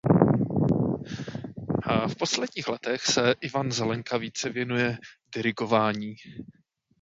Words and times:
V 2.07 2.15
posledních 2.19 2.67
letech 2.67 3.01
se 3.05 3.35
Ivan 3.41 3.71
Zelenka 3.71 4.17
více 4.17 4.49
věnuje 4.49 4.97
dirigování. 5.35 6.15